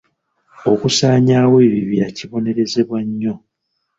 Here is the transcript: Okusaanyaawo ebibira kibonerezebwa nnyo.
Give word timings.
Okusaanyaawo 0.71 1.55
ebibira 1.67 2.07
kibonerezebwa 2.17 2.99
nnyo. 3.07 3.35